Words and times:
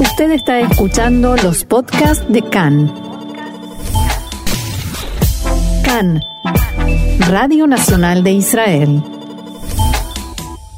Usted 0.00 0.30
está 0.30 0.60
escuchando 0.60 1.34
los 1.36 1.64
podcasts 1.64 2.24
de 2.32 2.42
CAN. 2.42 2.92
CAN, 5.84 6.20
Radio 7.28 7.66
Nacional 7.66 8.22
de 8.22 8.32
Israel. 8.32 9.02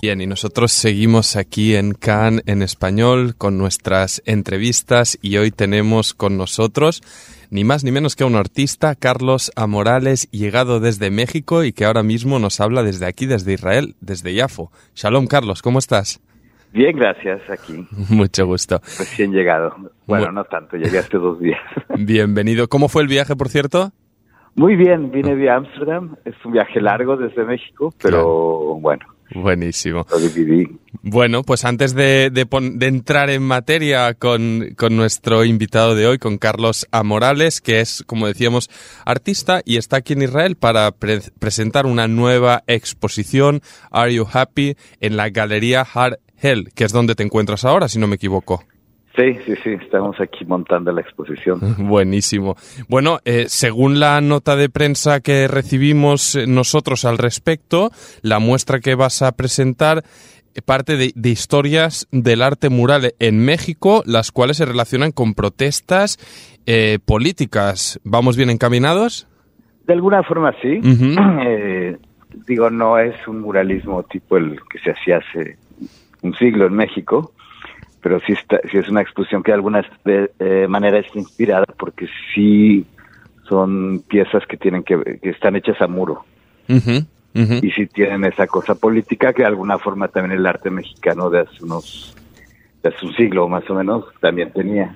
Bien, 0.01 0.23
y 0.23 0.27
nosotros 0.27 0.73
seguimos 0.73 1.37
aquí 1.37 1.77
en 1.77 1.93
CAN 1.93 2.43
en 2.47 2.63
español 2.63 3.35
con 3.37 3.59
nuestras 3.59 4.23
entrevistas 4.25 5.19
y 5.21 5.37
hoy 5.37 5.51
tenemos 5.51 6.15
con 6.15 6.39
nosotros 6.39 7.03
ni 7.51 7.65
más 7.65 7.85
ni 7.85 7.91
menos 7.91 8.17
que 8.17 8.25
un 8.25 8.37
artista, 8.37 8.95
Carlos 8.95 9.53
Amorales, 9.57 10.31
llegado 10.31 10.81
desde 10.81 11.11
México 11.11 11.65
y 11.65 11.73
que 11.73 11.85
ahora 11.85 12.03
mismo 12.03 12.39
nos 12.39 12.61
habla 12.61 12.83
desde 12.83 13.07
aquí, 13.07 13.27
desde 13.27 13.53
Israel, 13.53 13.97
desde 14.01 14.33
Yafo. 14.33 14.71
Shalom, 14.95 15.27
Carlos, 15.27 15.61
¿cómo 15.61 15.79
estás? 15.79 16.21
Bien, 16.73 16.97
gracias, 16.97 17.41
aquí. 17.51 17.87
Mucho 18.11 18.47
gusto. 18.47 18.81
Recién 18.99 19.33
llegado. 19.33 19.75
Bueno, 20.07 20.31
no 20.33 20.45
tanto, 20.45 20.77
llegué 20.77 20.99
hace 20.99 21.17
dos 21.19 21.41
días. 21.41 21.61
Bienvenido. 21.99 22.69
¿Cómo 22.69 22.89
fue 22.89 23.03
el 23.03 23.09
viaje, 23.09 23.35
por 23.37 23.49
cierto? 23.49 23.93
Muy 24.55 24.77
bien, 24.77 25.11
vine 25.11 25.37
de 25.37 25.51
Ámsterdam. 25.51 26.17
Es 26.25 26.35
un 26.45 26.53
viaje 26.53 26.81
largo 26.81 27.17
desde 27.17 27.45
México, 27.45 27.95
pero 28.03 28.75
bueno, 28.81 29.07
Buenísimo. 29.33 30.05
lo 30.11 30.19
dividí. 30.19 30.69
Bueno, 31.03 31.45
pues 31.45 31.65
antes 31.65 31.95
de, 31.95 32.31
de 32.31 32.47
pon- 32.47 32.79
de 32.81 32.89
entrar 32.89 33.31
en 33.31 33.43
materia 33.45 34.13
con, 34.15 34.75
con 34.77 34.97
nuestro 34.97 35.45
invitado 35.45 35.95
de 35.95 36.07
hoy, 36.09 36.19
con 36.19 36.37
Carlos 36.37 36.87
Amorales, 36.91 37.61
que 37.61 37.81
es, 37.81 38.03
como 38.07 38.27
decíamos, 38.27 38.69
artista 39.07 39.63
y 39.65 39.77
está 39.77 39.99
aquí 39.99 40.15
en 40.15 40.23
Israel 40.23 40.57
para 40.57 40.91
pre- 40.91 41.21
presentar 41.39 41.87
una 41.87 42.09
nueva 42.09 42.65
exposición, 42.67 43.61
Are 43.93 44.13
You 44.13 44.27
Happy?, 44.31 44.77
en 45.01 45.17
la 45.17 45.31
Galería 45.31 45.87
Har 45.95 46.19
Hell, 46.41 46.71
que 46.75 46.85
es 46.85 46.93
donde 46.93 47.15
te 47.15 47.23
encuentras 47.23 47.65
ahora, 47.65 47.89
si 47.89 47.99
no 47.99 48.07
me 48.07 48.17
equivoco. 48.17 48.65
Sí, 49.17 49.35
sí, 49.45 49.55
sí, 49.63 49.71
estamos 49.71 50.21
aquí 50.21 50.45
montando 50.45 50.93
la 50.93 51.01
exposición. 51.01 51.61
Buenísimo. 51.89 52.57
Bueno, 52.89 53.19
eh, 53.25 53.47
según 53.49 53.99
la 54.01 54.21
nota 54.21 54.57
de 54.57 54.69
prensa 54.69 55.21
que 55.21 55.49
recibimos 55.49 56.37
eh, 56.37 56.47
nosotros 56.47 57.05
al 57.05 57.19
respecto, 57.19 57.91
la 58.23 58.39
muestra 58.39 58.79
que 58.81 58.95
vas 58.95 59.23
a 59.23 59.33
presentar 59.33 60.05
eh, 60.55 60.63
parte 60.63 60.97
de, 60.97 61.13
de 61.15 61.29
historias 61.29 62.09
del 62.11 62.43
arte 62.43 62.71
mural 62.71 63.15
en 63.19 63.45
México, 63.45 64.03
las 64.07 64.33
cuales 64.33 64.57
se 64.57 64.65
relacionan 64.65 65.13
con 65.13 65.35
protestas 65.35 66.19
eh, 66.67 66.99
políticas. 67.05 68.01
¿Vamos 68.05 68.37
bien 68.37 68.51
encaminados? 68.51 69.29
De 69.87 69.93
alguna 69.93 70.23
forma 70.23 70.55
sí. 70.61 70.81
Eh, 71.43 71.97
digo, 72.47 72.71
no 72.71 72.99
es 72.99 73.27
un 73.27 73.41
muralismo 73.41 74.03
tipo 74.05 74.37
el 74.37 74.61
que 74.71 74.79
se 74.79 74.91
hacía 74.91 75.19
hace 75.19 75.57
un 76.23 76.35
siglo 76.35 76.67
en 76.67 76.75
México, 76.75 77.33
pero 78.03 78.19
sí, 78.27 78.33
está, 78.33 78.61
sí 78.71 78.79
es 78.79 78.89
una 78.89 79.03
exposición 79.03 79.43
que 79.43 79.51
de 79.53 79.57
alguna 79.57 79.85
eh, 80.07 80.67
manera 80.69 80.99
está 80.99 81.19
inspirada 81.19 81.67
porque 81.79 82.07
sí 82.35 82.85
son 83.49 84.03
piezas 84.09 84.47
que 84.47 84.57
tienen 84.57 84.83
que, 84.83 85.19
que 85.23 85.31
están 85.31 85.57
hechas 85.57 85.81
a 85.83 85.87
muro 85.87 86.25
y 87.63 87.71
sí 87.73 87.87
tienen 87.87 88.25
esa 88.25 88.47
cosa 88.47 88.75
política 88.75 89.33
que 89.33 89.43
de 89.43 89.49
alguna 89.49 89.79
forma 89.79 90.09
también 90.09 90.39
el 90.39 90.47
arte 90.47 90.71
mexicano 90.71 91.31
de 91.31 91.41
hace 91.41 91.63
unos 91.65 92.15
de 92.83 92.89
hace 92.89 93.05
un 93.07 93.15
siglo 93.15 93.49
más 93.49 93.69
o 93.71 93.75
menos 93.75 94.05
también 94.21 94.53
tenía. 94.53 94.95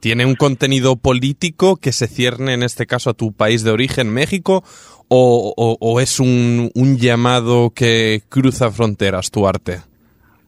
¿Tiene 0.00 0.26
un 0.26 0.34
contenido 0.34 0.96
político 0.96 1.76
que 1.76 1.92
se 1.92 2.06
cierne 2.06 2.54
en 2.54 2.62
este 2.62 2.86
caso 2.86 3.10
a 3.10 3.14
tu 3.14 3.32
país 3.32 3.62
de 3.62 3.70
origen, 3.70 4.12
México, 4.12 4.64
o, 5.08 5.54
o- 5.56 5.76
o 5.80 6.00
es 6.00 6.18
un, 6.20 6.70
un 6.74 6.96
llamado 6.98 7.70
que 7.70 8.22
cruza 8.28 8.70
fronteras 8.70 9.30
tu 9.30 9.46
arte? 9.46 9.80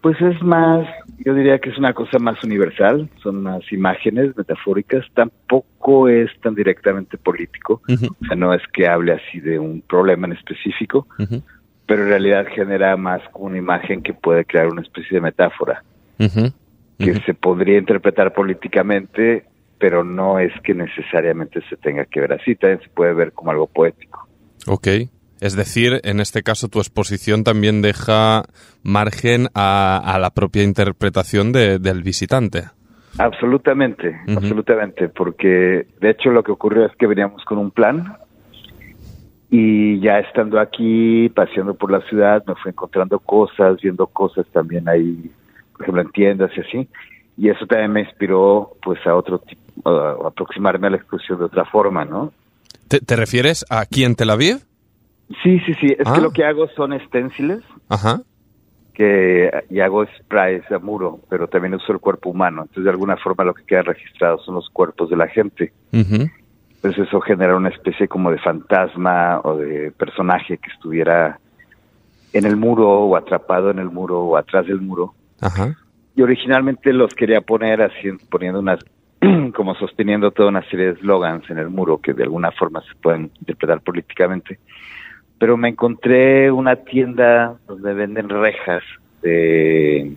Pues 0.04 0.20
es 0.20 0.42
más, 0.42 0.86
yo 1.24 1.32
diría 1.32 1.58
que 1.58 1.70
es 1.70 1.78
una 1.78 1.94
cosa 1.94 2.18
más 2.18 2.36
universal, 2.44 3.08
son 3.22 3.42
más 3.42 3.62
imágenes 3.72 4.36
metafóricas, 4.36 5.02
tampoco 5.14 6.10
es 6.10 6.28
tan 6.42 6.54
directamente 6.54 7.16
político, 7.16 7.80
o 7.88 8.26
sea, 8.26 8.36
no 8.36 8.52
es 8.52 8.60
que 8.74 8.86
hable 8.86 9.14
así 9.14 9.40
de 9.40 9.58
un 9.58 9.80
problema 9.80 10.26
en 10.26 10.34
específico, 10.34 11.06
pero 11.86 12.02
en 12.02 12.08
realidad 12.10 12.44
genera 12.54 12.94
más 12.98 13.22
una 13.32 13.56
imagen 13.56 14.02
que 14.02 14.12
puede 14.12 14.44
crear 14.44 14.66
una 14.66 14.82
especie 14.82 15.14
de 15.16 15.20
metáfora, 15.22 15.82
que 16.18 17.14
se 17.24 17.32
podría 17.32 17.78
interpretar 17.78 18.34
políticamente, 18.34 19.46
pero 19.78 20.04
no 20.04 20.38
es 20.38 20.52
que 20.64 20.74
necesariamente 20.74 21.62
se 21.70 21.78
tenga 21.78 22.04
que 22.04 22.20
ver 22.20 22.34
así, 22.34 22.56
también 22.56 22.82
se 22.82 22.90
puede 22.90 23.14
ver 23.14 23.32
como 23.32 23.52
algo 23.52 23.66
poético. 23.68 24.28
Ok. 24.66 24.86
Es 25.44 25.54
decir, 25.56 26.00
en 26.04 26.20
este 26.20 26.42
caso 26.42 26.68
tu 26.68 26.78
exposición 26.78 27.44
también 27.44 27.82
deja 27.82 28.44
margen 28.82 29.48
a, 29.54 30.00
a 30.02 30.18
la 30.18 30.30
propia 30.30 30.62
interpretación 30.62 31.52
de- 31.52 31.78
del 31.78 32.02
visitante. 32.02 32.64
Absolutamente, 33.18 34.16
absolutamente, 34.34 35.08
porque 35.10 35.86
de 36.00 36.10
hecho 36.10 36.30
lo 36.30 36.42
que 36.42 36.50
ocurrió 36.50 36.86
es 36.86 36.92
que 36.96 37.06
veníamos 37.06 37.44
con 37.44 37.58
un 37.58 37.70
plan 37.70 38.16
y 39.50 40.00
ya 40.00 40.18
estando 40.18 40.58
aquí, 40.58 41.28
paseando 41.28 41.74
por 41.74 41.90
la 41.92 42.00
ciudad, 42.08 42.42
me 42.46 42.54
fui 42.56 42.70
encontrando 42.70 43.18
cosas, 43.18 43.76
viendo 43.82 44.06
cosas 44.06 44.46
también 44.52 44.88
ahí, 44.88 45.30
por 45.72 45.82
ejemplo, 45.82 46.02
en 46.02 46.10
tiendas 46.10 46.50
y 46.56 46.60
así, 46.60 46.88
y 47.36 47.50
eso 47.50 47.66
también 47.66 47.92
me 47.92 48.00
inspiró 48.00 48.70
pues 48.82 48.98
a 49.06 49.14
otro 49.14 49.38
tipo, 49.40 49.88
a 49.90 50.28
aproximarme 50.28 50.86
a 50.86 50.90
la 50.90 50.96
exposición 50.96 51.38
de 51.38 51.44
otra 51.44 51.64
forma, 51.66 52.04
¿no? 52.06 52.32
¿Te, 52.88 53.00
te 53.00 53.14
refieres 53.14 53.64
a 53.70 53.80
aquí 53.80 54.04
en 54.04 54.14
Tel 54.16 54.30
Aviv? 54.30 54.56
Sí, 55.42 55.58
sí, 55.60 55.74
sí, 55.74 55.86
es 55.98 56.06
Ah. 56.06 56.14
que 56.14 56.20
lo 56.20 56.30
que 56.32 56.44
hago 56.44 56.68
son 56.68 56.98
stenciles, 57.00 57.62
Ajá. 57.88 58.20
que 58.92 59.50
y 59.70 59.80
hago 59.80 60.04
sprays 60.06 60.70
a 60.70 60.78
muro, 60.78 61.20
pero 61.28 61.48
también 61.48 61.74
uso 61.74 61.92
el 61.92 61.98
cuerpo 61.98 62.30
humano, 62.30 62.62
entonces 62.62 62.84
de 62.84 62.90
alguna 62.90 63.16
forma 63.16 63.44
lo 63.44 63.54
que 63.54 63.64
queda 63.64 63.82
registrado 63.82 64.38
son 64.38 64.54
los 64.54 64.68
cuerpos 64.70 65.10
de 65.10 65.16
la 65.16 65.26
gente. 65.28 65.72
Ujú, 65.92 66.28
Entonces 66.76 67.08
eso 67.08 67.20
genera 67.22 67.56
una 67.56 67.70
especie 67.70 68.06
como 68.06 68.30
de 68.30 68.38
fantasma 68.38 69.40
o 69.42 69.56
de 69.56 69.90
personaje 69.92 70.58
que 70.58 70.70
estuviera 70.70 71.38
en 72.34 72.44
el 72.44 72.56
muro 72.56 72.88
o 72.88 73.16
atrapado 73.16 73.70
en 73.70 73.78
el 73.78 73.90
muro 73.90 74.20
o 74.20 74.36
atrás 74.36 74.66
del 74.66 74.80
muro. 74.82 75.14
Ajá. 75.40 75.74
Y 76.14 76.22
originalmente 76.22 76.92
los 76.92 77.14
quería 77.14 77.40
poner 77.40 77.80
así, 77.80 78.10
poniendo 78.30 78.60
unas, 78.60 78.80
como 79.56 79.74
sosteniendo 79.76 80.30
toda 80.30 80.50
una 80.50 80.62
serie 80.68 80.92
de 80.92 81.00
slogans 81.00 81.48
en 81.50 81.58
el 81.58 81.70
muro 81.70 81.98
que 81.98 82.12
de 82.12 82.24
alguna 82.24 82.52
forma 82.52 82.82
se 82.82 82.94
pueden 83.00 83.30
interpretar 83.40 83.80
políticamente. 83.80 84.58
Pero 85.44 85.58
me 85.58 85.68
encontré 85.68 86.50
una 86.50 86.74
tienda 86.74 87.58
donde 87.66 87.92
venden 87.92 88.30
rejas 88.30 88.82
de, 89.20 90.16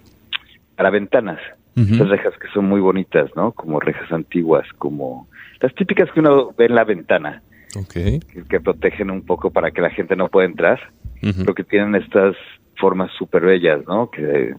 para 0.77 0.89
ventanas. 0.89 1.41
Ujú. 1.75 1.85
Estas 1.91 2.07
rejas 2.07 2.33
que 2.39 2.47
son 2.53 2.63
muy 2.63 2.79
bonitas, 2.79 3.29
¿no? 3.35 3.51
Como 3.51 3.81
rejas 3.81 4.09
antiguas, 4.13 4.65
como 4.77 5.27
las 5.59 5.75
típicas 5.75 6.09
que 6.13 6.21
uno 6.21 6.53
ve 6.57 6.67
en 6.67 6.75
la 6.75 6.85
ventana, 6.85 7.41
Ok. 7.75 7.91
que, 7.91 8.43
que 8.49 8.61
protegen 8.61 9.11
un 9.11 9.21
poco 9.21 9.51
para 9.51 9.71
que 9.71 9.81
la 9.81 9.89
gente 9.89 10.15
no 10.15 10.29
pueda 10.29 10.47
entrar, 10.47 10.79
pero 11.19 11.53
que 11.53 11.65
tienen 11.65 11.95
estas 11.95 12.37
formas 12.77 13.11
súper 13.17 13.43
bellas, 13.43 13.85
¿no? 13.85 14.09
Que 14.09 14.55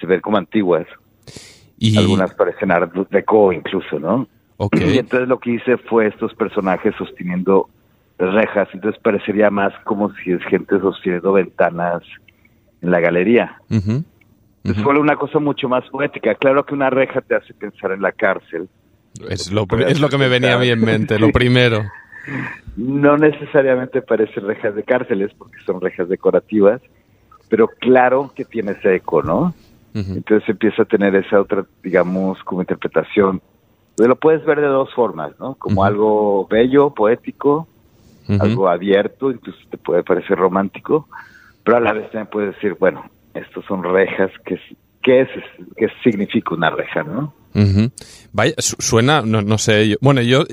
se 0.00 0.06
ven 0.08 0.20
como 0.20 0.38
antiguas. 0.38 0.88
Y, 1.78 1.96
Algunas 1.96 2.34
parecen 2.34 2.72
art 2.72 2.92
deco 3.12 3.52
incluso, 3.52 4.00
¿no? 4.00 4.26
ok. 4.56 4.74
Y 4.76 4.98
entonces 4.98 5.28
lo 5.28 5.38
que 5.38 5.52
hice 5.52 5.76
fue 5.76 6.08
estos 6.08 6.34
personajes 6.34 6.96
sosteniendo 6.98 7.68
rejas, 8.20 8.68
entonces 8.72 9.00
parecería 9.02 9.50
más 9.50 9.72
como 9.84 10.12
si 10.14 10.32
es 10.32 10.42
gente 10.44 10.78
sosteniendo 10.80 11.32
ventanas 11.32 12.02
en 12.82 12.90
la 12.90 13.00
galería. 13.00 13.56
Ujú, 13.70 14.04
Entonces 14.58 14.82
ujú. 14.82 14.82
fue 14.82 14.98
una 14.98 15.16
cosa 15.16 15.38
mucho 15.38 15.68
más 15.68 15.88
poética. 15.90 16.34
Claro 16.34 16.64
que 16.64 16.74
una 16.74 16.90
reja 16.90 17.20
te 17.20 17.34
hace 17.34 17.54
pensar 17.54 17.92
en 17.92 18.02
la 18.02 18.12
cárcel, 18.12 18.68
Es 19.28 19.52
lo, 19.52 19.66
es 19.86 20.00
lo 20.00 20.08
que 20.08 20.18
me 20.18 20.28
venía 20.28 20.54
a 20.54 20.58
mí 20.58 20.68
en 20.68 20.80
mente, 20.80 21.18
lo 21.18 21.30
primero. 21.30 21.84
No 22.76 23.16
necesariamente 23.18 24.00
parecen 24.00 24.46
rejas 24.46 24.74
de 24.74 24.84
cárceles 24.84 25.32
porque 25.36 25.58
son 25.66 25.80
rejas 25.80 26.08
decorativas, 26.08 26.80
pero 27.48 27.68
claro 27.68 28.32
que 28.34 28.44
tiene 28.44 28.72
ese 28.72 28.94
eco, 28.94 29.22
¿no? 29.22 29.52
Entonces 29.92 30.48
empieza 30.48 30.82
a 30.82 30.86
tener 30.86 31.14
esa 31.16 31.40
otra, 31.40 31.66
digamos, 31.82 32.38
como 32.44 32.62
interpretación. 32.62 33.42
Lo 33.98 34.16
puedes 34.16 34.44
ver 34.44 34.60
de 34.60 34.68
dos 34.68 34.94
formas, 34.94 35.32
¿no? 35.38 35.56
Como 35.56 35.84
algo 35.84 36.46
bello, 36.48 36.90
poético, 36.94 37.66
ujú. 38.36 38.42
algo 38.42 38.68
abierto, 38.68 39.30
incluso 39.30 39.58
te 39.70 39.76
puede 39.78 40.02
parecer 40.02 40.36
romántico, 40.38 41.08
pero 41.64 41.76
a 41.76 41.80
la 41.80 41.92
vez 41.92 42.04
también 42.10 42.28
puedes 42.30 42.54
decir, 42.54 42.76
bueno, 42.78 43.04
estos 43.34 43.64
son 43.66 43.82
rejas, 43.84 44.30
¿qué, 44.44 44.54
es- 44.54 44.76
qué, 45.02 45.20
es, 45.22 45.28
qué 45.76 45.88
significa 46.02 46.54
una 46.54 46.70
reja, 46.70 47.02
no? 47.02 47.32
Ujú. 47.54 47.90
Vaya, 48.32 48.54
su- 48.58 48.76
suena, 48.78 49.22
no, 49.22 49.42
no 49.42 49.58
sé, 49.58 49.88
yo- 49.88 49.96
bueno, 50.00 50.20
yo 50.22 50.44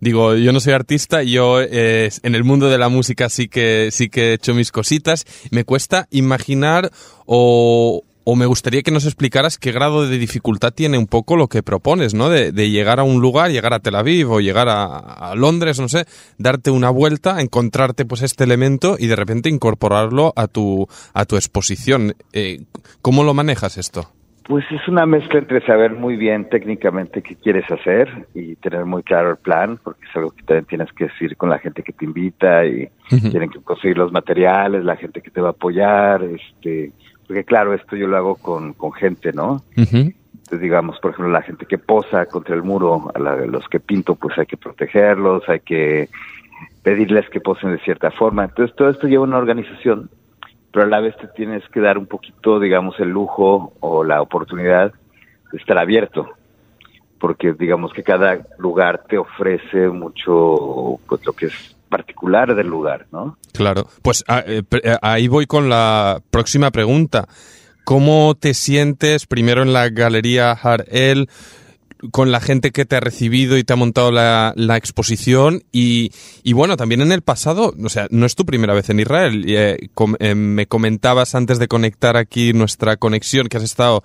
digo, 0.00 0.34
yo 0.36 0.52
no 0.52 0.60
soy 0.60 0.72
artista, 0.72 1.22
yo 1.22 1.60
eh, 1.60 2.08
en 2.22 2.34
el 2.34 2.44
mundo 2.44 2.68
de 2.70 2.78
la 2.78 2.88
música 2.88 3.28
sí 3.28 3.48
que 3.48 3.88
sí 3.90 4.08
que 4.08 4.30
he 4.30 4.32
hecho 4.34 4.54
mis 4.54 4.72
cositas. 4.72 5.26
Me 5.50 5.64
cuesta 5.64 6.06
imaginar 6.10 6.90
o, 7.26 8.02
o 8.28 8.34
me 8.34 8.46
gustaría 8.46 8.82
que 8.82 8.90
nos 8.90 9.04
explicaras 9.04 9.56
qué 9.56 9.70
grado 9.70 10.08
de 10.08 10.18
dificultad 10.18 10.72
tiene 10.72 10.98
un 10.98 11.06
poco 11.06 11.36
lo 11.36 11.46
que 11.46 11.62
propones, 11.62 12.12
¿no? 12.12 12.28
De, 12.28 12.50
de 12.50 12.70
llegar 12.70 12.98
a 12.98 13.04
un 13.04 13.20
lugar, 13.20 13.52
llegar 13.52 13.72
a 13.72 13.78
Tel 13.78 13.94
Aviv 13.94 14.28
o 14.32 14.40
llegar 14.40 14.68
a, 14.68 14.96
a 14.96 15.36
Londres, 15.36 15.78
no 15.78 15.86
sé, 15.86 16.06
darte 16.36 16.72
una 16.72 16.90
vuelta, 16.90 17.40
encontrarte 17.40 18.04
pues 18.04 18.22
este 18.22 18.42
elemento 18.42 18.96
y 18.98 19.06
de 19.06 19.14
repente 19.14 19.48
incorporarlo 19.48 20.32
a 20.34 20.48
tu 20.48 20.88
a 21.14 21.24
tu 21.24 21.36
exposición. 21.36 22.14
Eh, 22.32 22.64
¿Cómo 23.00 23.22
lo 23.22 23.32
manejas 23.32 23.78
esto? 23.78 24.10
Pues 24.42 24.64
es 24.72 24.88
una 24.88 25.06
mezcla 25.06 25.38
entre 25.38 25.64
saber 25.64 25.92
muy 25.92 26.16
bien 26.16 26.48
técnicamente 26.48 27.22
qué 27.22 27.36
quieres 27.36 27.70
hacer 27.70 28.26
y 28.34 28.56
tener 28.56 28.84
muy 28.86 29.04
claro 29.04 29.30
el 29.30 29.36
plan, 29.36 29.78
porque 29.82 30.04
es 30.04 30.16
algo 30.16 30.30
que 30.30 30.42
también 30.42 30.66
tienes 30.66 30.92
que 30.92 31.04
decir 31.04 31.36
con 31.36 31.48
la 31.48 31.58
gente 31.58 31.82
que 31.82 31.92
te 31.92 32.04
invita 32.04 32.64
y 32.64 32.88
tienen 33.08 33.50
que 33.50 33.60
conseguir 33.60 33.98
los 33.98 34.10
materiales, 34.10 34.84
la 34.84 34.96
gente 34.96 35.20
que 35.20 35.30
te 35.30 35.40
va 35.40 35.48
a 35.48 35.50
apoyar, 35.50 36.22
este, 36.24 36.92
porque 37.26 37.44
claro, 37.44 37.74
esto 37.74 37.96
yo 37.96 38.06
lo 38.06 38.16
hago 38.16 38.34
con, 38.36 38.72
con 38.74 38.92
gente, 38.92 39.32
¿no? 39.32 39.62
Entonces, 39.76 40.60
digamos, 40.60 40.98
por 41.00 41.10
ejemplo, 41.10 41.32
la 41.32 41.42
gente 41.42 41.66
que 41.66 41.78
posa 41.78 42.26
contra 42.26 42.54
el 42.54 42.62
muro, 42.62 43.10
a, 43.14 43.18
los 43.18 43.68
que 43.68 43.80
pinto, 43.80 44.14
pues 44.14 44.38
hay 44.38 44.46
que 44.46 44.56
protegerlos, 44.56 45.48
hay 45.48 45.60
que 45.60 46.08
pedirles 46.82 47.28
que 47.30 47.40
posen 47.40 47.72
de 47.72 47.80
cierta 47.80 48.12
forma. 48.12 48.44
Entonces, 48.44 48.76
todo 48.76 48.90
esto 48.90 49.08
lleva 49.08 49.24
una 49.24 49.38
organización 49.38 50.08
pero 50.76 50.88
a 50.88 50.90
la 50.90 51.00
vez 51.00 51.16
te 51.16 51.26
tienes 51.28 51.66
que 51.70 51.80
dar 51.80 51.96
un 51.96 52.04
poquito, 52.04 52.60
digamos, 52.60 53.00
el 53.00 53.08
lujo 53.08 53.72
o 53.80 54.04
la 54.04 54.20
oportunidad 54.20 54.92
de 55.50 55.56
estar 55.56 55.78
abierto, 55.78 56.28
porque 57.18 57.54
digamos 57.54 57.94
que 57.94 58.02
cada 58.02 58.40
lugar 58.58 59.04
te 59.08 59.16
ofrece 59.16 59.88
mucho, 59.88 61.00
pues 61.08 61.24
lo 61.24 61.32
que 61.32 61.46
es 61.46 61.75
particular 61.96 62.54
del 62.54 62.66
lugar, 62.66 63.06
¿no? 63.10 63.38
Claro, 63.52 63.88
pues 64.02 64.22
ah, 64.28 64.42
eh, 64.46 64.62
eh, 64.82 64.96
ahí 65.00 65.28
voy 65.28 65.46
con 65.46 65.68
la 65.68 66.20
próxima 66.30 66.70
pregunta. 66.70 67.26
¿Cómo 67.84 68.34
te 68.34 68.52
sientes 68.52 69.26
primero 69.26 69.62
en 69.62 69.72
la 69.72 69.88
Galería 69.88 70.52
Harel? 70.52 71.28
con 72.12 72.30
la 72.30 72.40
gente 72.40 72.72
que 72.72 72.84
te 72.84 72.96
ha 72.96 73.00
recibido 73.00 73.56
y 73.56 73.64
te 73.64 73.72
ha 73.72 73.76
montado 73.76 74.12
la, 74.12 74.52
exposición 74.76 75.62
y, 75.72 76.10
bueno, 76.52 76.76
también 76.76 77.00
en 77.00 77.10
el 77.10 77.22
pasado, 77.22 77.72
o 77.82 77.88
sea, 77.88 78.06
no 78.10 78.26
es 78.26 78.34
tu 78.34 78.44
primera 78.44 78.74
vez 78.74 78.90
en 78.90 79.00
Israel. 79.00 79.44
Eh, 79.48 79.88
me 80.34 80.66
comentabas 80.66 81.34
antes 81.34 81.58
de 81.58 81.68
conectar 81.68 82.18
aquí 82.18 82.52
nuestra 82.52 82.98
conexión 82.98 83.48
que 83.48 83.56
has 83.56 83.62
estado 83.62 84.02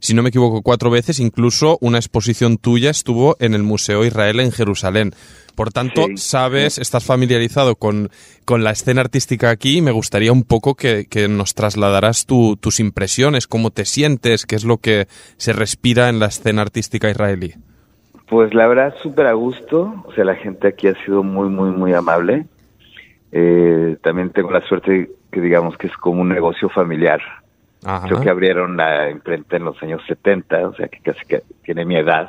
si 0.00 0.14
no 0.14 0.22
me 0.22 0.30
equivoco, 0.30 0.62
cuatro 0.62 0.90
veces. 0.90 1.20
Incluso 1.20 1.78
una 1.80 1.98
exposición 1.98 2.56
tuya 2.56 2.90
estuvo 2.90 3.36
en 3.38 3.54
el 3.54 3.62
Museo 3.62 4.04
Israel 4.04 4.40
en 4.40 4.50
Jerusalén. 4.50 5.12
Por 5.54 5.72
tanto, 5.72 6.06
sabes, 6.16 6.78
estás 6.78 7.04
familiarizado 7.04 7.76
con, 7.76 8.08
con, 8.46 8.64
la 8.64 8.70
escena 8.70 9.02
artística 9.02 9.50
aquí 9.50 9.82
me 9.82 9.90
gustaría 9.90 10.32
un 10.32 10.42
poco 10.42 10.74
que, 10.74 11.06
nos 11.28 11.54
trasladaras 11.54 12.24
tus 12.26 12.80
impresiones, 12.80 13.46
cómo 13.46 13.70
te 13.70 13.84
sientes, 13.84 14.46
qué 14.46 14.56
es 14.56 14.64
lo 14.64 14.78
que 14.78 15.06
se 15.36 15.52
respira 15.52 16.08
en 16.08 16.18
la 16.18 16.26
escena 16.26 16.62
artística 16.62 17.10
israelí. 17.10 17.54
Pues 18.30 18.54
la 18.54 18.68
verdad, 18.68 18.94
súper 19.02 19.26
a 19.26 19.32
gusto. 19.32 20.02
O 20.06 20.12
sea, 20.14 20.24
la 20.24 20.36
gente 20.36 20.68
aquí 20.68 20.86
ha 20.86 20.94
sido 21.04 21.22
muy, 21.22 21.48
muy, 21.48 21.70
muy 21.72 21.92
amable. 21.92 22.46
Eh, 23.32 23.96
también 24.02 24.30
tengo 24.30 24.50
la 24.50 24.66
suerte 24.66 25.10
que 25.30 25.40
digamos 25.40 25.76
que 25.76 25.88
es 25.88 25.96
como 25.96 26.22
un 26.22 26.28
negocio 26.28 26.68
familiar. 26.68 27.20
Creo 27.80 28.20
que 28.20 28.28
abrieron 28.28 28.76
la 28.76 29.10
imprenta 29.10 29.56
en 29.56 29.64
los 29.64 29.82
años 29.82 30.02
70, 30.06 30.68
o 30.68 30.74
sea 30.74 30.88
que 30.88 31.00
casi 31.00 31.24
que 31.26 31.42
tiene 31.62 31.84
mi 31.84 31.96
edad. 31.96 32.28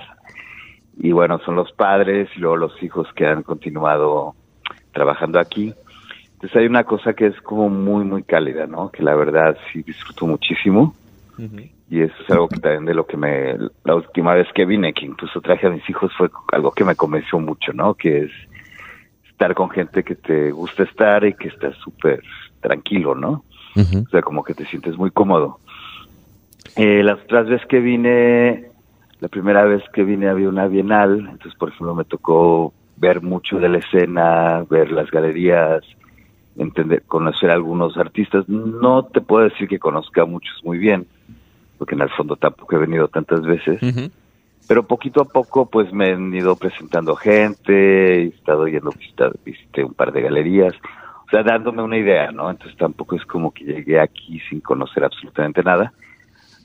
Y 0.98 1.12
bueno, 1.12 1.40
son 1.40 1.56
los 1.56 1.72
padres 1.74 2.30
y 2.36 2.40
luego 2.40 2.58
los 2.58 2.84
hijos 2.84 3.08
que 3.14 3.26
han 3.26 3.44
continuado 3.44 4.36
trabajando 4.94 5.40
aquí. 5.40 5.74
Entonces 6.34 6.56
hay 6.56 6.68
una 6.68 6.86
cosa 6.86 7.14
que 7.14 7.28
es 7.28 7.42
como 7.42 7.70
muy, 7.70 8.04
muy 8.06 8.24
cálida, 8.24 8.66
¿no? 8.66 8.92
Que 8.92 9.04
la 9.04 9.16
verdad 9.16 9.58
sí 9.72 9.84
disfruto 9.84 10.26
muchísimo. 10.26 10.96
Y 11.90 12.02
eso 12.02 12.14
es 12.24 12.30
algo 12.30 12.48
que 12.48 12.60
también 12.60 12.86
de 12.86 12.94
lo 12.94 13.06
que 13.06 13.18
me... 13.18 13.58
La 13.84 13.96
última 13.96 14.34
vez 14.36 14.48
que 14.54 14.66
vine, 14.66 14.94
que 14.94 15.06
incluso 15.06 15.42
traje 15.42 15.68
a 15.68 15.72
mis 15.72 15.88
hijos, 15.90 16.12
fue 16.18 16.30
algo 16.52 16.72
que 16.72 16.84
me 16.84 16.96
convenció 16.96 17.40
mucho, 17.40 17.74
¿no? 17.74 17.96
Que 17.96 18.26
es 18.26 18.32
estar 19.30 19.54
con 19.56 19.70
gente 19.70 20.04
que 20.04 20.16
te 20.16 20.52
gusta 20.52 20.84
estar 20.84 21.26
y 21.26 21.34
que 21.34 21.48
está 21.48 21.74
súper 21.74 22.22
tranquilo, 22.62 23.16
¿no? 23.16 23.44
O 23.76 24.10
sea, 24.10 24.22
como 24.22 24.44
que 24.44 24.54
te 24.54 24.66
sientes 24.66 24.98
muy 24.98 25.12
cómodo. 25.12 25.60
Eh, 26.76 27.04
las 27.04 27.20
otras 27.20 27.48
veces 27.48 27.68
que 27.68 27.80
vine, 27.80 28.70
la 29.20 29.28
primera 29.28 29.64
vez 29.66 29.84
que 29.94 30.04
vine 30.04 30.30
había 30.30 30.50
una 30.50 30.68
bienal, 30.68 31.20
entonces 31.20 31.56
por 31.56 31.70
ejemplo 31.70 31.96
me 31.96 32.06
tocó 32.06 32.74
ver 32.98 33.22
mucho 33.22 33.60
de 33.60 33.70
la 33.70 33.80
escena, 33.80 34.66
ver 34.70 34.92
las 34.92 35.10
galerías, 35.12 35.84
entender, 36.58 37.04
conocer 37.04 37.50
a 37.52 37.56
algunos 37.56 37.98
artistas. 37.98 38.48
No 38.48 39.04
te 39.06 39.22
puedo 39.22 39.44
decir 39.44 39.68
que 39.68 39.80
conozca 39.80 40.22
a 40.22 40.26
muchos 40.26 40.64
muy 40.64 40.78
bien, 40.78 41.08
porque 41.78 41.96
en 41.96 42.02
el 42.02 42.10
fondo 42.10 42.36
tampoco 42.36 42.76
he 42.76 42.80
venido 42.80 43.08
tantas 43.08 43.42
veces. 43.42 43.80
Pero 44.68 44.84
poquito 44.84 45.22
a 45.22 45.26
poco 45.26 45.66
pues 45.66 45.92
me 45.92 46.12
han 46.12 46.34
ido 46.34 46.56
presentando 46.56 47.16
gente, 47.16 48.24
he 48.24 48.28
estado 48.28 48.68
yendo 48.68 48.92
visité 49.44 49.84
un 49.84 49.94
par 49.94 50.14
de 50.14 50.22
galerías 50.22 50.74
sea, 51.32 51.44
dándome 51.44 51.82
una 51.82 51.98
idea, 51.98 52.32
¿no? 52.32 52.50
Entonces 52.50 52.78
tampoco 52.78 53.16
es 53.16 53.26
como 53.26 53.52
que 53.52 53.64
llegué 53.64 54.00
aquí 54.00 54.40
sin 54.50 54.60
conocer 54.60 55.04
absolutamente 55.04 55.64
nada, 55.64 55.94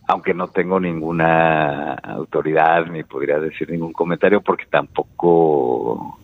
aunque 0.08 0.34
no 0.34 0.48
tengo 0.48 0.80
ninguna 0.80 1.94
autoridad 1.94 2.86
ni 2.86 3.02
podría 3.04 3.38
decir 3.38 3.70
ningún 3.70 3.92
comentario 3.92 4.40
porque 4.40 4.66
tampoco 4.66 6.18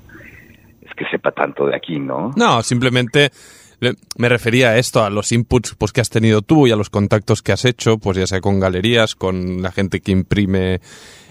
es 0.80 0.92
que 0.94 1.04
sepa 1.10 1.30
tanto 1.30 1.66
de 1.66 1.76
aquí, 1.76 1.98
¿no? 1.98 2.32
No, 2.36 2.62
simplemente 2.62 3.30
me 4.16 4.28
refería 4.28 4.70
a 4.70 4.78
esto, 4.78 5.04
a 5.04 5.10
los 5.10 5.32
inputs 5.32 5.74
pues, 5.74 5.92
que 5.92 6.00
has 6.00 6.10
tenido 6.10 6.42
tú 6.42 6.66
y 6.66 6.72
a 6.72 6.76
los 6.76 6.90
contactos 6.90 7.42
que 7.42 7.52
has 7.52 7.64
hecho, 7.64 7.98
pues 7.98 8.16
ya 8.16 8.26
sea 8.26 8.40
con 8.40 8.60
galerías, 8.60 9.14
con 9.14 9.62
la 9.62 9.72
gente 9.72 10.00
que 10.00 10.12
imprime 10.12 10.80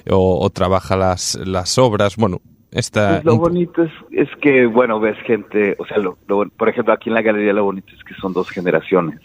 o, 0.09 0.43
o 0.43 0.49
trabaja 0.49 0.97
las, 0.97 1.35
las 1.35 1.77
obras, 1.77 2.17
bueno, 2.17 2.41
pues 2.71 3.25
lo 3.25 3.38
bonito 3.38 3.83
es, 3.83 3.91
es 4.12 4.29
que, 4.41 4.65
bueno, 4.65 5.00
ves 5.00 5.18
gente, 5.25 5.75
o 5.77 5.85
sea, 5.85 5.97
lo, 5.97 6.18
por 6.50 6.69
ejemplo, 6.69 6.94
aquí 6.94 7.09
en 7.09 7.15
la 7.15 7.21
galería 7.21 7.53
lo 7.53 7.65
bonito 7.65 7.94
es 7.94 8.03
que 8.03 8.13
son 8.15 8.31
dos 8.33 8.50
generaciones. 8.50 9.19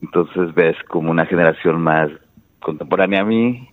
Entonces 0.00 0.54
ves 0.54 0.76
como 0.88 1.10
una 1.10 1.26
generación 1.26 1.80
más 1.80 2.10
contemporánea 2.60 3.20
a 3.20 3.24
mí 3.24 3.68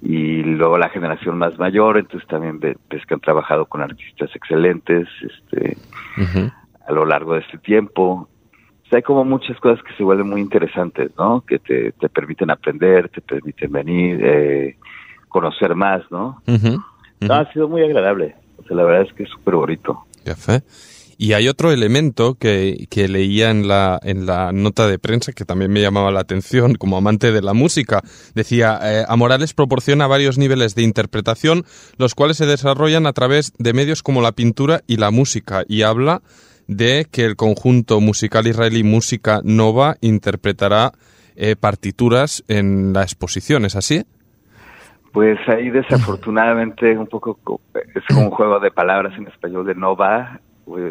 y 0.00 0.42
luego 0.42 0.78
la 0.78 0.88
generación 0.88 1.36
más 1.36 1.58
mayor, 1.58 1.98
entonces 1.98 2.28
también 2.28 2.60
ves, 2.60 2.76
que 2.88 3.14
han 3.14 3.20
trabajado 3.20 3.66
con 3.66 3.82
artistas 3.82 4.30
excelentes 4.34 5.08
este, 5.22 5.76
a 6.86 6.92
lo 6.92 7.04
largo 7.04 7.34
de 7.34 7.40
este 7.40 7.58
tiempo. 7.58 8.28
O 8.84 8.88
sea, 8.88 8.98
hay 8.98 9.02
como 9.02 9.24
muchas 9.24 9.58
cosas 9.58 9.82
que 9.82 9.94
se 9.94 10.04
vuelven 10.04 10.30
muy 10.30 10.40
interesantes, 10.40 11.10
¿no? 11.18 11.40
Que 11.40 11.58
te, 11.58 11.90
te 11.92 12.08
permiten 12.08 12.50
aprender, 12.50 13.08
te 13.08 13.20
permiten 13.20 13.72
venir, 13.72 14.20
eh, 14.22 14.76
conocer 15.28 15.74
más, 15.74 16.02
¿no? 16.10 16.40
Ha 17.28 17.52
sido 17.52 17.68
muy 17.68 17.82
agradable. 17.82 18.36
O 18.58 18.64
sea, 18.64 18.76
la 18.76 18.84
verdad 18.84 19.06
es 19.08 19.12
que 19.14 19.24
es 19.24 19.30
súper 19.30 19.54
bonito. 19.54 20.04
Y 21.18 21.32
hay 21.32 21.48
otro 21.48 21.72
elemento 21.72 22.34
que, 22.34 22.86
que, 22.90 23.08
leía 23.08 23.50
en 23.50 23.68
la, 23.68 23.98
en 24.02 24.26
la 24.26 24.52
nota 24.52 24.86
de 24.86 24.98
prensa 24.98 25.32
que 25.32 25.46
también 25.46 25.72
me 25.72 25.80
llamaba 25.80 26.10
la 26.10 26.20
atención 26.20 26.74
como 26.74 26.98
amante 26.98 27.32
de 27.32 27.40
la 27.40 27.54
música. 27.54 28.02
Decía, 28.34 28.78
eh, 28.82 29.04
a 29.08 29.16
Morales 29.16 29.54
proporciona 29.54 30.06
varios 30.06 30.36
niveles 30.36 30.74
de 30.74 30.82
interpretación, 30.82 31.64
los 31.96 32.14
cuales 32.14 32.36
se 32.36 32.44
desarrollan 32.44 33.06
a 33.06 33.14
través 33.14 33.54
de 33.58 33.72
medios 33.72 34.02
como 34.02 34.20
la 34.20 34.32
pintura 34.32 34.82
y 34.86 34.98
la 34.98 35.10
música. 35.10 35.64
Y 35.66 35.82
habla 35.82 36.20
de 36.66 37.06
que 37.10 37.24
el 37.24 37.36
conjunto 37.36 38.00
musical 38.00 38.46
israelí 38.46 38.82
Música 38.82 39.40
Nova 39.42 39.96
interpretará 40.02 40.92
eh, 41.36 41.56
partituras 41.56 42.44
en 42.48 42.92
la 42.92 43.02
exposición. 43.02 43.64
¿Es 43.64 43.76
así? 43.76 44.04
Pues 45.12 45.38
ahí 45.48 45.70
desafortunadamente 45.70 46.96
un 46.98 47.06
poco 47.06 47.38
es 47.94 48.04
como 48.08 48.26
un 48.26 48.30
juego 48.30 48.60
de 48.60 48.70
palabras 48.70 49.16
en 49.18 49.26
español 49.26 49.66
de 49.66 49.74
no 49.74 49.96
va, 49.96 50.40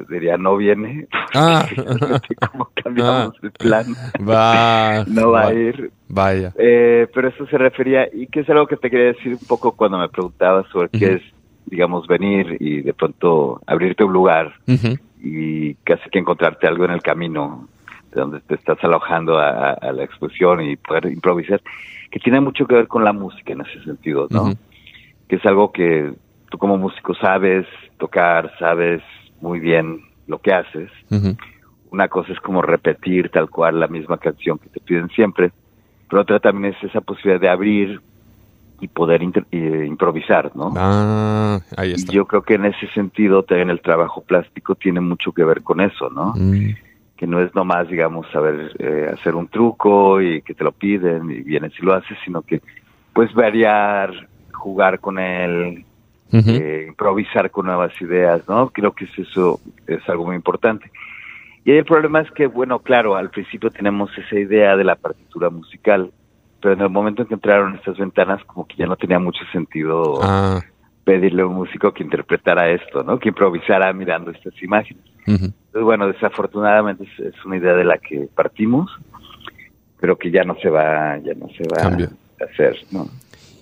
diría 0.10 0.38
no 0.38 0.58
viene. 0.58 1.08
Ah. 1.34 1.66
como 2.52 2.70
cambiamos 2.82 3.36
el 3.42 3.52
plan. 3.52 3.86
Va. 4.28 5.04
no 5.08 5.32
va, 5.32 5.48
a 5.48 5.54
ir. 5.54 5.92
Vaya. 6.08 6.54
Eh, 6.58 7.08
pero 7.14 7.30
eso 7.30 7.46
se 7.48 7.58
refería, 7.58 8.08
y 8.12 8.28
que 8.28 8.42
es 8.42 8.50
algo 8.50 8.68
que 8.68 8.78
te 8.78 8.90
quería 8.90 9.08
decir 9.08 9.34
un 9.34 9.48
poco 9.48 9.74
cuando 9.74 9.98
me 9.98 10.10
preguntabas 10.10 10.68
sobre 10.70 10.90
qué 10.90 11.14
es, 11.14 11.22
digamos, 11.66 12.08
venir 12.08 12.58
y 12.60 12.82
de 12.82 12.94
pronto 12.94 13.62
abrirte 13.66 14.04
un 14.04 14.14
lugar 14.14 14.54
y 15.22 15.74
casi 15.76 16.10
que 16.10 16.20
encontrarte 16.20 16.68
algo 16.68 16.86
en 16.86 16.92
el 16.92 17.02
camino 17.02 17.68
de 18.14 18.22
donde 18.22 18.40
te 18.42 18.56
estás 18.56 18.78
alojando 18.84 19.38
a 19.38 19.92
la 19.92 20.04
exposición 20.04 20.62
y 20.62 20.78
poder 20.78 21.08
improvisar 21.08 21.62
que 22.16 22.20
tiene 22.22 22.40
mucho 22.40 22.66
que 22.66 22.76
ver 22.76 22.88
con 22.88 23.04
la 23.04 23.12
música 23.12 23.52
en 23.52 23.60
ese 23.60 23.84
sentido, 23.84 24.28
¿no? 24.30 24.54
Que 25.28 25.36
es 25.36 25.46
algo 25.46 25.74
que 25.74 26.14
tú 26.50 26.58
como 26.58 26.78
músico 26.78 27.14
sabes 27.14 27.68
tocar, 27.98 28.54
sabes 28.58 29.02
muy 29.42 29.60
bien 29.60 30.00
lo 30.26 30.40
que 30.40 30.54
haces. 30.54 30.90
Una 31.92 32.08
cosa 32.08 32.32
es 32.32 32.40
como 32.40 32.62
repetir 32.62 33.28
tal 33.32 33.50
cual 33.50 33.82
la 33.82 33.90
misma 33.90 34.18
canción 34.18 34.58
que 34.60 34.70
te 34.70 34.80
piden 34.80 35.10
siempre, 35.10 35.52
pero 36.10 36.22
otra 36.22 36.40
también 36.40 36.74
es 36.74 36.82
esa 36.90 37.02
posibilidad 37.02 37.42
de 37.42 37.50
abrir 37.50 38.00
y 38.80 38.88
poder 38.88 39.22
eh, 39.22 39.86
improvisar, 39.86 40.56
¿no? 40.56 40.72
Ah, 40.78 41.60
ahí 41.76 41.92
está. 41.92 42.14
Y 42.14 42.16
yo 42.16 42.28
creo 42.28 42.44
que 42.44 42.54
en 42.54 42.68
ese 42.68 42.88
sentido 42.94 43.44
también 43.44 43.72
el 43.72 43.82
trabajo 43.82 44.22
plástico 44.22 44.76
tiene 44.76 45.02
mucho 45.02 45.34
que 45.34 45.44
ver 45.44 45.64
con 45.64 45.82
eso, 45.82 46.10
¿no? 46.10 46.34
Mm 46.38 46.76
que 47.18 47.28
no 47.28 47.40
es 47.42 47.54
nomás, 47.56 47.88
digamos, 47.88 48.28
saber 48.32 48.76
eh, 48.80 49.10
hacer 49.14 49.36
un 49.36 49.48
truco 49.48 50.22
y 50.22 50.42
que 50.42 50.54
te 50.54 50.64
lo 50.64 50.72
piden 50.72 51.32
y 51.32 51.42
vienes 51.42 51.74
y 51.80 51.86
lo 51.86 51.94
haces, 51.94 52.18
sino 52.26 52.42
que 52.42 52.62
puedes 53.14 53.34
variar, 53.34 54.28
jugar 54.52 55.00
con 55.00 55.20
él, 55.20 55.86
eh, 56.32 56.86
improvisar 56.88 57.50
con 57.52 57.68
nuevas 57.68 57.94
ideas, 58.02 58.48
¿no? 58.50 58.70
Creo 58.70 58.92
que 58.92 59.06
eso 59.18 59.60
es 59.88 60.10
algo 60.10 60.26
muy 60.26 60.36
importante. 60.36 60.92
Y 61.64 61.72
el 61.72 61.86
problema 61.86 62.22
es 62.22 62.30
que, 62.32 62.48
bueno, 62.48 62.80
claro, 62.80 63.16
al 63.16 63.30
principio 63.30 63.72
tenemos 63.72 64.12
esa 64.18 64.38
idea 64.38 64.76
de 64.76 64.84
la 64.84 64.96
partitura 64.96 65.50
musical, 65.50 66.12
pero 66.62 66.74
en 66.74 66.82
el 66.82 66.90
momento 66.90 67.22
en 67.22 67.28
que 67.28 67.34
entraron 67.36 67.76
estas 67.76 67.98
ventanas, 67.98 68.44
como 68.46 68.68
que 68.68 68.76
ya 68.76 68.86
no 68.86 68.96
tenía 68.98 69.20
mucho 69.20 69.44
sentido 69.52 70.20
Ah, 70.22 70.60
pedirle 71.06 71.44
a 71.44 71.46
un 71.46 71.54
músico 71.56 71.94
que 71.94 72.04
interpretara 72.04 72.70
esto, 72.72 73.04
¿no? 73.04 73.18
Que 73.20 73.30
improvisara 73.30 73.94
mirando 73.94 74.32
estas 74.32 74.54
imágenes. 74.62 75.04
Entonces, 75.28 75.82
bueno, 75.84 76.08
desafortunadamente 76.08 77.04
es, 77.06 77.34
es 77.34 77.46
una 77.46 77.58
idea 77.58 77.74
de 77.74 77.86
la 77.86 77.98
que 78.00 78.28
partimos, 78.36 78.92
pero 80.00 80.18
que 80.18 80.32
ya 80.32 80.44
no 80.44 80.56
se 80.62 80.70
va, 80.70 81.18
ya 81.20 81.34
no 81.36 81.48
se 81.58 81.64
va 81.70 81.78
Cambio. 81.82 82.10
a 82.42 82.44
hacer, 82.46 82.76
¿no? 82.92 83.08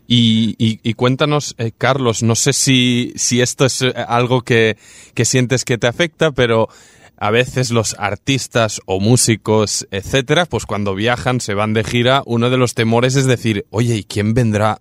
Y, 0.08 0.56
y- 0.58 0.80
y 0.84 0.94
cuéntanos, 0.96 1.56
eh, 1.58 1.72
Carlos, 1.78 2.24
no 2.24 2.36
sé 2.36 2.52
si, 2.54 3.14
si 3.16 3.42
esto 3.42 3.66
es 3.66 3.82
eh, 3.84 3.94
algo 4.08 4.42
que, 4.42 4.76
que 5.14 5.24
sientes 5.26 5.64
que 5.64 5.78
te 5.78 5.88
afecta, 5.88 6.32
pero 6.32 6.68
a 7.18 7.32
veces 7.32 7.72
los 7.72 7.96
artistas 7.98 8.82
o 8.86 9.00
músicos, 9.00 9.88
etcétera, 9.92 10.46
pues 10.46 10.66
cuando 10.66 10.94
viajan, 10.96 11.40
se 11.40 11.54
van 11.54 11.74
de 11.74 11.86
gira, 11.86 12.22
uno 12.26 12.50
de 12.50 12.58
los 12.58 12.74
temores 12.74 13.16
es 13.16 13.26
decir, 13.28 13.66
oye, 13.70 13.96
¿y 13.96 14.04
quién 14.04 14.34
vendrá 14.34 14.80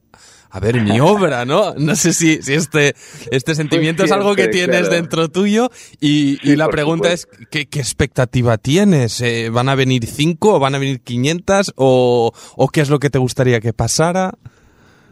a 0.52 0.60
ver 0.60 0.82
mi 0.82 1.00
obra, 1.00 1.46
no? 1.46 1.74
No 1.78 1.96
sé 1.96 2.12
si, 2.12 2.42
si 2.42 2.52
este, 2.52 2.92
este 3.30 3.54
sentimiento 3.54 4.04
es 4.04 4.12
algo 4.12 4.34
que 4.34 4.48
tienes 4.48 4.80
claro. 4.80 4.94
dentro 4.94 5.28
tuyo 5.30 5.70
y, 5.98 6.38
y 6.42 6.56
la 6.56 6.68
pregunta 6.68 7.10
es, 7.10 7.26
¿qué, 7.50 7.64
qué 7.64 7.78
expectativa 7.78 8.58
tienes? 8.58 9.22
Eh, 9.22 9.48
¿Van 9.50 9.70
a 9.70 9.74
venir 9.74 10.04
cinco 10.04 10.56
o 10.56 10.58
van 10.60 10.74
a 10.74 10.78
venir 10.78 11.00
500 11.00 11.72
o, 11.76 12.32
o 12.56 12.68
qué 12.68 12.82
es 12.82 12.90
lo 12.90 12.98
que 12.98 13.08
te 13.08 13.18
gustaría 13.18 13.60
que 13.60 13.72
pasara? 13.72 14.34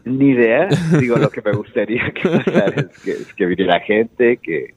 Ni 0.05 0.29
idea. 0.29 0.67
Digo, 0.99 1.17
lo 1.17 1.31
que 1.31 1.41
me 1.41 1.53
gustaría 1.53 2.11
que 2.13 2.29
pasara 2.29 2.75
es 2.75 2.99
que, 2.99 3.11
es 3.11 3.33
que 3.33 3.45
viniera 3.47 3.79
gente, 3.79 4.37
que 4.37 4.75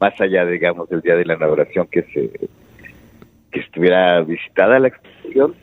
más 0.00 0.18
allá, 0.18 0.46
digamos, 0.46 0.88
del 0.88 1.02
día 1.02 1.14
de 1.14 1.26
la 1.26 1.34
inauguración, 1.34 1.88
que 1.90 2.02
se 2.14 2.48
que 3.52 3.60
estuviera 3.60 4.22
visitada 4.22 4.78
la 4.78 4.88
exposición. 4.88 5.54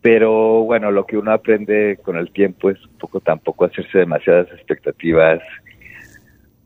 Pero 0.00 0.62
bueno, 0.62 0.90
lo 0.90 1.06
que 1.06 1.16
uno 1.18 1.32
aprende 1.32 1.98
con 2.02 2.16
el 2.16 2.30
tiempo 2.30 2.70
es 2.70 2.84
un 2.84 2.98
poco 2.98 3.20
tampoco 3.20 3.64
hacerse 3.64 3.98
demasiadas 3.98 4.46
expectativas 4.52 5.40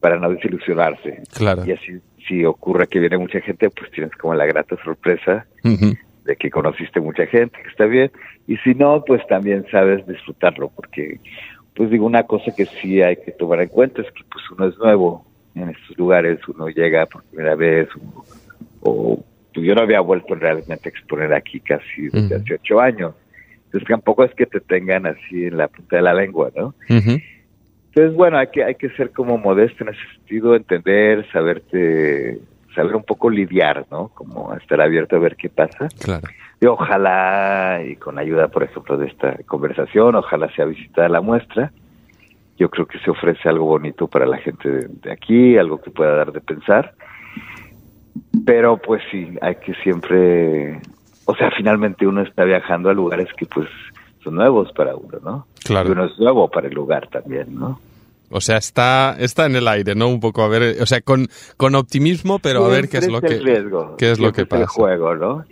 para 0.01 0.19
no 0.19 0.31
desilusionarse. 0.31 1.23
Claro. 1.35 1.65
Y 1.65 1.73
así, 1.73 2.01
si 2.29 2.45
ocurre 2.45 2.87
que 2.89 2.99
viene 2.99 3.17
mucha 3.19 3.41
gente, 3.41 3.71
pues 3.71 3.91
tienes 3.91 4.15
como 4.17 4.35
la 4.35 4.47
grata 4.47 4.77
sorpresa 4.85 5.47
de 5.63 6.37
que 6.37 6.51
conociste 6.51 7.01
mucha 7.01 7.27
gente, 7.27 7.59
que 7.63 7.69
está 7.69 7.87
bien, 7.87 8.11
y 8.47 8.57
si 8.59 8.75
no, 8.75 9.05
pues 9.05 9.27
también 9.27 9.65
sabes 9.71 10.07
disfrutarlo, 10.07 10.69
porque, 10.69 11.19
pues 11.75 11.91
digo, 11.91 12.07
una 12.07 12.25
cosa 12.25 12.55
que 12.57 12.67
sí 12.67 13.03
hay 13.03 13.17
que 13.17 13.33
tomar 13.33 13.61
en 13.61 13.69
cuenta 13.69 14.03
es 14.03 14.11
que 14.13 14.23
pues 14.31 14.45
uno 14.51 14.69
es 14.69 14.79
nuevo 14.79 15.25
en 15.55 15.71
estos 15.71 15.99
lugares, 15.99 16.39
uno 16.49 16.69
llega 16.69 17.07
por 17.07 17.25
primera 17.25 17.55
vez, 17.55 17.89
o, 17.97 18.25
o, 18.83 19.25
pues 19.53 19.67
yo 19.67 19.75
no 19.75 19.83
había 19.83 20.01
vuelto 20.01 20.35
realmente 20.35 20.89
a 20.89 20.91
exponer 20.91 21.35
aquí 21.35 21.61
casi 21.61 22.09
desde 22.09 22.37
hace 22.37 22.55
ocho 22.55 22.81
años, 22.81 23.15
entonces 23.73 23.89
tampoco 23.89 24.23
es 24.25 24.35
que 24.35 24.45
te 24.45 24.61
tengan 24.61 25.07
así 25.07 25.47
en 25.47 25.57
la 25.57 25.69
punta 25.69 25.97
de 25.97 26.03
la 26.03 26.13
lengua, 26.13 26.51
¿no? 26.55 26.75
Entonces, 26.89 28.15
bueno, 28.15 28.37
hay 28.37 28.49
que, 28.49 28.63
hay 28.63 28.75
que 28.75 28.91
ser 28.91 29.13
como 29.13 29.39
modesto 29.39 29.83
en 29.85 29.95
ese 29.95 30.01
sentido, 30.15 30.55
entender, 30.55 31.27
saberte, 31.33 32.39
saber 32.75 32.95
un 32.97 33.03
poco 33.03 33.31
lidiar, 33.31 33.87
¿no? 33.91 34.09
Como 34.09 34.55
estar 34.55 34.79
abierto 34.83 35.17
a 35.17 35.21
ver 35.21 35.37
qué 35.37 35.49
pasa. 35.49 35.89
Claro. 36.03 36.29
Y 36.61 36.67
ojalá, 36.67 37.83
y 37.83 37.97
con 37.97 38.19
ayuda, 38.19 38.49
por 38.49 38.63
ejemplo, 38.63 38.99
de 38.99 39.07
esta 39.07 39.37
conversación, 39.47 40.17
ojalá 40.17 40.51
sea 40.55 40.67
visitada 40.67 41.09
la 41.09 41.23
muestra. 41.23 41.73
Yo 42.59 42.69
creo 42.69 42.85
que 42.85 42.99
se 42.99 43.11
ofrece 43.11 43.49
algo 43.49 43.65
bonito 43.65 44.07
para 44.07 44.27
la 44.27 44.37
gente 44.37 44.69
de, 44.71 44.87
de 44.89 45.13
aquí, 45.13 45.57
algo 45.57 45.81
que 45.81 45.91
pueda 45.91 46.15
dar 46.15 46.31
de 46.31 46.43
pensar. 46.43 46.95
Pero 48.45 48.77
pues 48.77 49.03
sí, 49.11 49.37
hay 49.41 49.55
que 49.57 49.73
siempre, 49.77 50.79
o 51.33 51.37
sea, 51.37 51.51
finalmente 51.57 52.07
uno 52.07 52.21
está 52.23 52.45
viajando 52.45 52.91
a 52.91 52.93
lugares 52.93 53.29
que 53.37 53.47
pues 53.47 53.69
son 54.23 54.35
nuevos 54.35 54.71
para 54.73 54.95
uno, 54.95 55.19
¿no? 55.25 55.47
Claro. 55.65 55.89
Y 55.89 55.93
uno 55.93 56.05
es 56.05 56.19
nuevo 56.19 56.49
para 56.51 56.69
el 56.69 56.75
lugar 56.75 57.09
también, 57.09 57.59
¿no? 57.59 57.81
O 58.31 58.41
sea, 58.41 58.57
está, 58.59 59.17
está 59.19 59.47
en 59.47 59.57
el 59.57 59.67
aire, 59.69 59.95
¿no? 59.95 60.09
Un 60.09 60.21
poco 60.21 60.43
a 60.43 60.49
ver, 60.49 60.81
o 60.83 60.87
sea, 60.87 61.01
con, 61.01 61.29
con 61.57 61.75
optimismo, 61.75 62.39
pero 62.39 62.65
a 62.65 62.69
ver 62.69 62.89
qué 62.89 62.99
es 62.99 63.09
lo 63.11 63.21
que, 63.21 63.39
riesgo, 63.41 63.97
qué 63.97 64.11
es 64.13 64.19
lo 64.19 64.31
que 64.31 64.37
siempre 64.43 64.59
el 64.59 64.65
pasa. 64.65 64.75
juego, 64.75 65.15
¿no? 65.17 65.45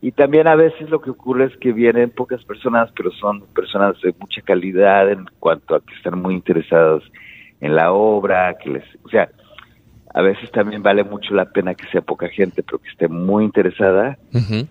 Y 0.00 0.12
también 0.12 0.46
a 0.48 0.54
veces 0.54 0.88
lo 0.90 1.00
que 1.00 1.10
ocurre 1.10 1.46
es 1.46 1.56
que 1.56 1.72
vienen 1.72 2.10
pocas 2.10 2.44
personas, 2.44 2.90
pero 2.96 3.10
son 3.12 3.40
personas 3.54 4.00
de 4.02 4.14
mucha 4.20 4.40
calidad 4.42 5.10
en 5.10 5.26
cuanto 5.40 5.74
a 5.74 5.80
que 5.80 5.94
están 5.94 6.20
muy 6.20 6.34
interesados 6.34 7.02
en 7.60 7.74
la 7.74 7.92
obra, 7.92 8.56
que 8.62 8.70
les, 8.70 8.84
o 9.04 9.08
sea, 9.08 9.28
a 10.14 10.22
veces 10.22 10.50
también 10.52 10.82
vale 10.82 11.02
mucho 11.04 11.34
la 11.34 11.46
pena 11.46 11.74
que 11.74 11.86
sea 11.88 12.00
poca 12.00 12.28
gente, 12.28 12.62
pero 12.62 12.78
que 12.78 12.88
esté 12.88 13.08
muy 13.08 13.44
interesada, 13.44 14.16
Ujú. 14.32 14.66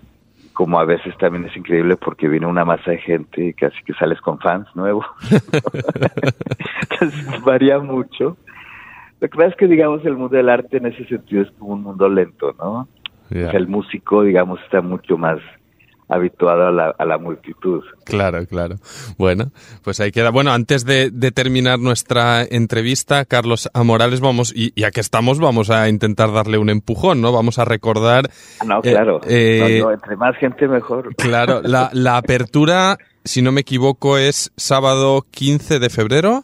Como 0.57 0.79
a 0.79 0.85
veces 0.85 1.15
también 1.19 1.45
es 1.45 1.55
increíble 1.55 1.97
porque 1.97 2.27
viene 2.27 2.47
una 2.47 2.65
masa 2.65 2.89
de 2.89 2.97
gente 2.97 3.45
y 3.45 3.53
casi 3.53 3.77
que 3.83 3.93
sales 3.93 4.19
con 4.21 4.39
fans 4.39 4.67
nuevos. 4.73 5.05
Entonces 6.89 7.43
varía 7.43 7.77
mucho. 7.77 8.37
Lo 9.19 9.29
que 9.29 9.37
pasa 9.37 9.49
es 9.49 9.55
que, 9.55 9.67
digamos, 9.67 10.03
el 10.03 10.17
mundo 10.17 10.35
del 10.35 10.49
arte 10.49 10.77
en 10.77 10.87
ese 10.87 11.05
sentido 11.05 11.43
es 11.43 11.51
como 11.59 11.73
un 11.73 11.83
mundo 11.83 12.09
lento, 12.09 12.55
¿no? 12.57 12.71
O 12.79 12.87
sea, 13.29 13.51
el 13.51 13.67
músico, 13.67 14.23
digamos, 14.23 14.59
está 14.63 14.81
mucho 14.81 15.15
más 15.15 15.37
habituado 16.09 16.67
a 16.67 16.71
la, 16.71 16.95
a 16.97 17.05
la 17.05 17.17
multitud. 17.17 17.83
Claro, 18.05 18.45
claro. 18.47 18.75
Bueno, 19.17 19.51
pues 19.83 19.99
ahí 19.99 20.11
queda. 20.11 20.29
Bueno, 20.31 20.51
antes 20.53 20.85
de, 20.85 21.09
de 21.11 21.31
terminar 21.31 21.79
nuestra 21.79 22.43
entrevista, 22.43 23.25
Carlos 23.25 23.69
A. 23.73 23.83
Morales, 23.83 24.21
vamos, 24.21 24.53
y 24.55 24.71
ya 24.79 24.91
que 24.91 25.01
estamos, 25.01 25.39
vamos 25.39 25.69
a 25.69 25.89
intentar 25.89 26.31
darle 26.31 26.57
un 26.57 26.69
empujón, 26.69 27.19
¿no? 27.21 27.31
Vamos 27.31 27.59
a 27.59 27.65
recordar. 27.65 28.29
Ah, 28.61 28.65
No, 28.65 28.77
eh, 28.83 28.91
claro. 28.91 29.19
eh, 29.27 29.77
No, 29.79 29.85
no, 29.87 29.93
entre 29.93 30.15
más 30.15 30.35
gente, 30.37 30.67
mejor. 30.67 31.13
Claro, 31.15 31.61
la, 31.63 31.89
la 31.91 32.17
apertura, 32.17 32.97
si 33.25 33.41
no 33.41 33.51
me 33.51 33.61
equivoco, 33.61 34.17
es 34.17 34.51
sábado 34.55 35.25
15 35.31 35.79
de 35.79 35.89
febrero. 35.89 36.43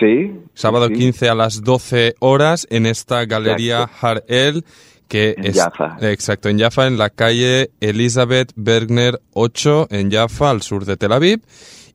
Sí. 0.00 0.32
Sábado 0.54 0.86
sí. 0.88 0.94
15 0.94 1.28
a 1.28 1.34
las 1.34 1.62
12 1.62 2.14
horas 2.20 2.66
en 2.70 2.86
esta 2.86 3.24
galería 3.24 3.88
Harel, 4.00 4.64
que 5.08 5.34
En 5.38 5.46
es 5.46 5.56
Jaffa. 5.56 5.96
exacto 6.02 6.48
en 6.48 6.58
Jaffa, 6.60 6.86
en 6.86 6.98
la 6.98 7.10
calle 7.10 7.70
Elizabeth 7.80 8.52
Bergner 8.54 9.20
8 9.32 9.88
en 9.90 10.10
Jaffa, 10.10 10.50
al 10.50 10.62
sur 10.62 10.84
de 10.84 10.96
Tel 10.96 11.12
Aviv. 11.12 11.40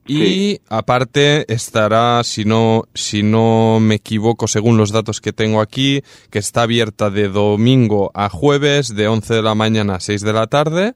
Y 0.05 0.17
Sí. 0.17 0.61
aparte 0.67 1.45
estará, 1.53 2.21
si 2.25 2.43
no, 2.43 2.83
si 2.93 3.23
no 3.23 3.79
me 3.79 3.95
equivoco, 3.95 4.49
según 4.49 4.75
los 4.75 4.91
datos 4.91 5.21
que 5.21 5.31
tengo 5.31 5.61
aquí, 5.61 6.03
que 6.29 6.39
está 6.39 6.63
abierta 6.63 7.09
de 7.09 7.29
domingo 7.29 8.11
a 8.13 8.27
jueves, 8.27 8.93
de 8.95 9.07
11 9.07 9.35
de 9.35 9.41
la 9.41 9.55
mañana 9.55 9.95
a 9.95 9.99
6 10.01 10.21
de 10.21 10.33
la 10.33 10.47
tarde, 10.47 10.93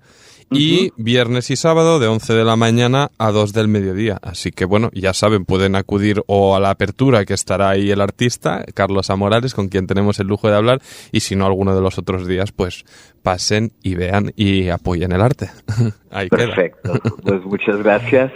y 0.52 0.92
viernes 0.98 1.52
y 1.52 1.56
sábado 1.56 2.00
de 2.00 2.08
11 2.08 2.34
de 2.34 2.44
la 2.46 2.56
mañana 2.56 3.12
a 3.18 3.32
2 3.32 3.54
del 3.54 3.68
mediodía. 3.68 4.18
Así 4.22 4.52
que 4.52 4.66
bueno, 4.66 4.90
ya 4.94 5.14
saben, 5.14 5.46
pueden 5.46 5.76
acudir 5.76 6.24
o 6.28 6.56
a 6.56 6.60
la 6.60 6.70
apertura 6.70 7.26
que 7.26 7.34
estará 7.34 7.70
ahí 7.70 7.92
el 7.92 8.02
artista, 8.02 8.64
Carlos 8.74 9.10
Amorales, 9.10 9.54
con 9.54 9.68
quien 9.70 9.88
tenemos 9.88 10.20
el 10.20 10.28
lujo 10.28 10.50
de 10.50 10.56
hablar, 10.56 10.82
y 11.12 11.20
si 11.22 11.36
no 11.36 11.46
alguno 11.46 11.76
de 11.76 11.82
los 11.82 11.98
otros 11.98 12.28
días, 12.28 12.52
pues 12.52 12.86
pasen 13.24 13.74
y 13.84 13.96
vean 13.96 14.32
y 14.36 14.70
apoyen 14.70 15.12
el 15.12 15.22
arte. 15.22 15.50
ahí 16.12 16.30
queda. 16.30 16.46
Perfecto. 16.48 16.94
Pues 17.24 17.44
muchas 17.44 17.78
gracias. 17.78 18.32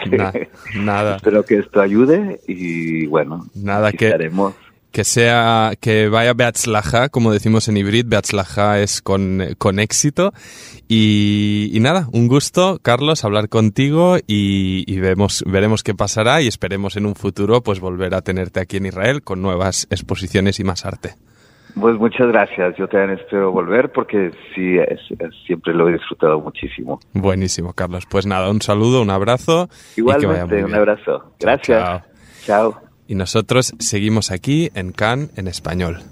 Este, 0.00 0.16
Na- 0.16 0.32
nada. 0.76 1.16
Espero 1.16 1.44
que 1.44 1.56
esto 1.58 1.80
ayude 1.80 2.40
y 2.46 3.06
bueno, 3.06 3.46
Nada, 3.54 3.90
que- 3.92 4.06
estaremos. 4.06 4.54
Que 4.90 5.04
sea, 5.04 5.72
que 5.80 6.08
vaya 6.08 6.32
Beatzlaja, 6.32 7.10
como 7.10 7.30
decimos 7.32 7.68
en 7.68 7.76
hibrid, 7.76 8.06
Beatzlaja 8.08 8.80
es 8.80 9.02
con, 9.02 9.42
con 9.58 9.78
éxito. 9.80 10.32
Y, 10.88 11.70
y 11.74 11.80
nada, 11.80 12.08
un 12.12 12.26
gusto, 12.26 12.78
Carlos, 12.82 13.22
hablar 13.24 13.50
contigo 13.50 14.16
y, 14.26 14.84
y 14.86 14.98
vemos, 15.00 15.44
veremos 15.46 15.82
qué 15.82 15.94
pasará 15.94 16.40
y 16.40 16.48
esperemos 16.48 16.96
en 16.96 17.04
un 17.04 17.14
futuro 17.14 17.62
pues 17.62 17.80
volver 17.80 18.14
a 18.14 18.22
tenerte 18.22 18.60
aquí 18.60 18.78
en 18.78 18.86
Israel 18.86 19.22
con 19.22 19.42
nuevas 19.42 19.86
exposiciones 19.90 20.58
y 20.58 20.64
más 20.64 20.86
arte. 20.86 21.14
Pues 21.78 21.96
muchas 21.98 22.26
gracias. 22.28 22.74
Yo 22.78 22.88
también 22.88 23.18
espero 23.20 23.52
volver 23.52 23.92
porque 23.92 24.30
sí, 24.54 24.78
es- 24.78 25.20
es- 25.20 25.34
siempre 25.46 25.74
lo 25.74 25.88
he 25.90 25.92
disfrutado 25.92 26.40
muchísimo. 26.40 26.98
Buenísimo, 27.12 27.74
Carlos. 27.74 28.04
Pues 28.08 28.24
nada, 28.24 28.50
un 28.50 28.62
saludo, 28.62 29.02
un 29.02 29.10
abrazo. 29.10 29.68
y 29.92 29.96
que 29.96 30.02
vaya 30.02 30.16
muy 30.26 30.36
Igualmente, 30.36 30.64
un 30.64 30.70
bien. 30.70 30.78
abrazo. 30.78 31.34
Gracias. 31.38 31.78
Chao. 31.84 32.02
Chao. 32.72 32.87
Y 33.08 33.16
nosotros 33.16 33.74
seguimos 33.80 34.30
aquí 34.30 34.70
en 34.74 34.92
Cannes 34.92 35.30
en 35.34 35.48
español. 35.48 36.04